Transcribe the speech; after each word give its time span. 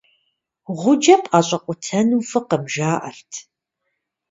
Гъуджэ 0.79 1.15
пӀэщӀэкъутэну 1.23 2.25
фӀыкъым, 2.29 2.63
жаӀэрт. 2.73 3.31